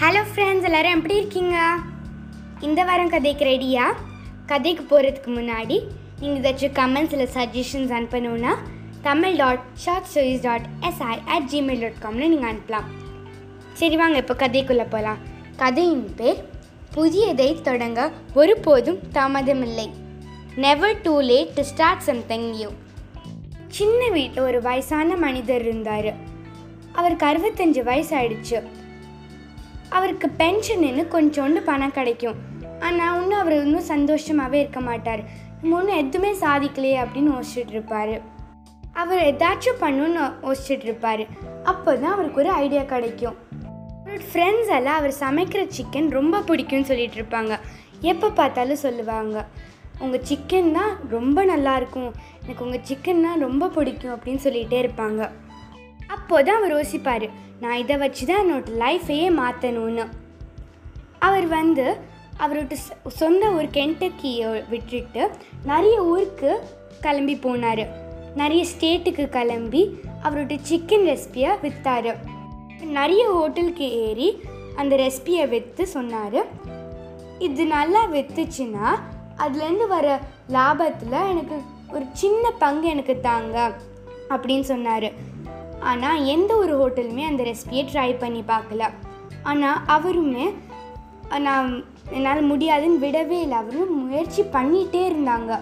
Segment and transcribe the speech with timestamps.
[0.00, 1.56] Hello friends எல்லோரும் எப்படி இருக்கீங்க?
[2.66, 3.84] இந்த வாரம் கதைக்கு ரெடியா
[4.50, 5.76] கதைக்கு போகிறதுக்கு முன்னாடி
[6.20, 8.52] நீங்கள் ஏதாச்சும் கமெண்ட்ஸில் suggestions அனுப்பணுன்னா
[9.06, 12.86] Tamil dot short stories dot SI at Gmail dot காம்னு நீங்கள் அனுப்பலாம்.
[13.80, 15.20] சரி வாங்க இப்போ கதைக்குள்ளே போகலாம்
[15.62, 16.40] கதையின் பேர்
[16.96, 18.00] புதியதை தொடங்க
[18.40, 19.88] ஒருபோதும் தாமதமில்லை.
[20.66, 22.72] Never too late to start something new
[23.78, 26.12] சின்ன வீட்டில் ஒரு வயசான மனிதர் இருந்தார்.
[26.98, 28.60] அவருக்கு அறுபத்தஞ்சு வயசு ஆயிடுச்சு
[29.96, 32.38] அவருக்கு பென்ஷன்னு கொஞ்சோண்டு பணம் கிடைக்கும்.
[32.86, 35.22] ஆனால் இன்னும் அவர் இன்னும் சந்தோஷமாகவே இருக்க மாட்டார்.
[35.60, 38.14] நம்ம ஒன்றும் எதுவுமே சாதிக்கலையே அப்படின்னு யோசிச்சுட்டு இருப்பார்.
[39.02, 41.22] அவர் ஏதாச்சும் பண்ணணும்னு யோசிச்சுட்டு இருப்பார்.
[41.70, 43.36] அப்போ தான் அவருக்கு ஒரு ஐடியா கிடைக்கும்.
[44.02, 47.54] அவரோட ஃப்ரெண்ட்ஸ் எல்லாம் அவர் சமைக்கிற சிக்கன் ரொம்ப பிடிக்கும்னு சொல்லிட்டு இருப்பாங்க.
[48.12, 49.36] எப்போ பார்த்தாலும் சொல்லுவாங்க.
[50.04, 52.10] உங்கள் சிக்கன் தான் ரொம்ப நல்லாயிருக்கும்
[52.42, 55.22] எனக்கு உங்கள் சிக்கன்னா ரொம்ப பிடிக்கும் அப்படின்னு சொல்லிகிட்டே இருப்பாங்க.
[56.14, 57.26] அப்போ தான் அவர் யோசிப்பார்
[57.62, 60.04] நான் இதை வச்சு தான் என்னோட லைஃபையே மாற்றணும்னு
[61.28, 61.86] அவர் வந்து
[62.44, 62.74] அவரோட
[63.20, 65.22] சொந்த ஊர் கென்டக்கியை விட்டுட்டு
[65.70, 66.50] நிறைய ஊருக்கு
[67.04, 67.84] கிளம்பி போனார்.
[68.40, 69.82] நிறைய ஸ்டேட்டுக்கு கிளம்பி
[70.26, 72.12] அவரோட சிக்கன் ரெசிபியை விற்றாரு
[72.98, 74.28] நிறைய ஹோட்டலுக்கு ஏறி
[74.80, 76.40] அந்த ரெசிபியை விற்று சொன்னார்.
[77.46, 78.88] இது நல்லா விற்றுச்சுன்னா
[79.44, 80.06] அதுலேருந்து வர
[80.56, 81.56] லாபத்தில் எனக்கு
[81.96, 83.56] ஒரு சின்ன பங்கு எனக்கு தாங்க
[84.34, 85.08] அப்படின்னு சொன்னார்.
[85.90, 88.84] ஆனால் எந்த ஒரு ஹோட்டலுமே அந்த ரெசிபியை ட்ரை பண்ணி பார்க்கல.
[89.42, 90.46] ஆனால் அவருமே
[91.46, 91.84] நான்
[92.16, 93.56] என்னால் முடியாதுன்னு விடவே இல்லை.
[93.62, 95.52] அவரும் முயற்சி பண்ணிகிட்டே இருந்தாங்க.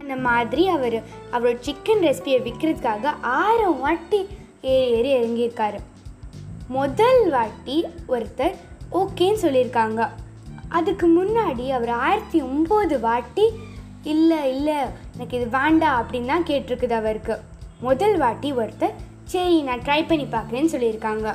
[0.00, 0.98] அந்த மாதிரி அவர்
[1.34, 4.20] அவரோட சிக்கன் ரெசிபியை விற்கிறதுக்காக ஆயிரம் வாட்டி
[4.62, 5.78] ஏறி ஏறி இறங்கியிருக்காரு.
[6.76, 7.76] முதல் வாட்டி
[8.14, 8.56] ஒருத்தர்
[9.00, 10.00] ஓகேன்னு சொல்லியிருக்காங்க.
[10.78, 13.46] அதுக்கு முன்னாடி அவர் ஆயிரத்தி ஒம்பது வாட்டி
[14.12, 14.76] இல்லை இல்லை
[15.14, 17.36] எனக்கு இது வேண்டாம் அப்படின்னு தான் கேட்டிருக்குது அவருக்கு.
[17.86, 18.96] முதல் வாட்டி ஒருத்தர்
[19.30, 21.34] சரி நான் ட்ரை பண்ணி பார்க்குறேன்னு சொல்லியிருக்காங்க.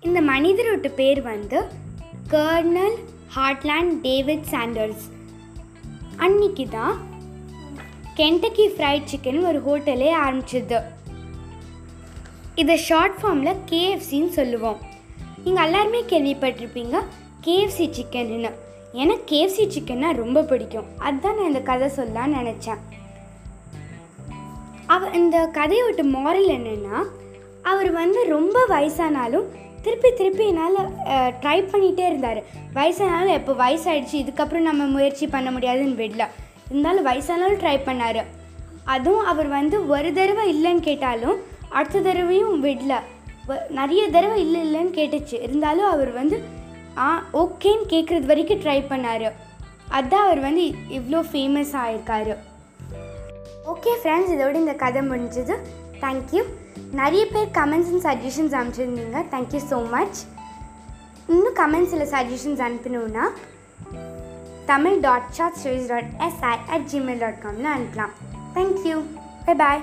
[0.00, 1.58] இந்த மனிதரோட பேர் வந்து
[2.30, 2.96] கர்னல்
[3.36, 5.04] ஹார்ட்லேண்ட் டேவிட் சாண்டர்ஸ்.
[6.16, 6.96] அன்னைக்கு தான்
[8.16, 10.78] கென்டக்கி ஃப்ரைட் சிக்கன் ஒரு ஹோட்டலே ஆரம்பிச்சது.
[12.54, 14.78] இதை ஷார்ட் ஃபார்மில் கேஎஃப்சின்னு சொல்லுவோம்.
[15.44, 16.96] நீங்கள் எல்லாருமே கேள்விப்பட்டிருப்பீங்க
[17.46, 18.52] கேஎஃப்சி சிக்கன்னு.
[18.92, 20.88] எனக்கு கேஎஃப்சி சிக்கன்னா ரொம்ப பிடிக்கும்.
[20.98, 22.82] அதுதான் நான் இந்த கதை சொல்லலாம்னு நினச்சேன்.
[24.94, 26.98] அவ இந்த கதையோட மாரல் என்னென்னா
[27.70, 29.46] அவர் வந்து ரொம்ப வயசானாலும்
[29.84, 30.78] திருப்பி திருப்பி என்னால்
[31.42, 32.40] ட்ரை பண்ணிகிட்டே இருந்தார்.
[32.76, 36.24] வயசானாலும் எப்போ வயசாயிடுச்சு இதுக்கப்புறம் நம்ம முயற்சி பண்ண முடியாதுன்னு விடல.
[36.70, 38.22] இருந்தாலும் வயசானாலும் ட்ரை பண்ணார்.
[38.94, 41.38] அதுவும் அவர் வந்து ஒரு தடவை இல்லைன்னு கேட்டாலும்
[41.78, 42.94] அடுத்த தடவையும் விடல.
[43.78, 45.36] நிறைய தடவை இல்லை இல்லைன்னு கேட்டுச்சு.
[45.46, 46.36] இருந்தாலும் அவர் வந்து
[47.06, 47.08] ஆ
[47.42, 49.28] ஓகேன்னு கேட்குறது வரைக்கும் ட்ரை பண்ணார்.
[49.96, 50.62] அதுதான் அவர் வந்து
[50.98, 52.34] இவ்வளோ ஃபேமஸ் ஆயிருக்காரு.
[53.72, 55.54] ஓகே ஃப்ரெண்ட்ஸ் இதோட இந்த கதை முடிஞ்சது.
[56.02, 56.42] தேங்க்யூ
[57.00, 59.22] நிறைய பேர் கமெண்ட்ஸ் அண்ட் சஜஷன்ஸ் அனுப்பிச்சிருந்தீங்க.
[59.32, 60.18] தேங்க்யூ ஸோ மச்
[61.32, 63.24] இன்னும் கமெண்ட்ஸில் suggestions அனுப்பணுன்னா
[64.70, 68.14] Tamil dot short stories dot SI at Gmail dot காம்னு அனுப்பலாம்.
[68.56, 68.96] தேங்க்யூ
[69.48, 69.82] பை பாய்